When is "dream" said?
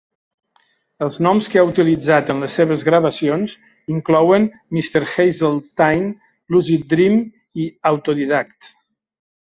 6.95-7.21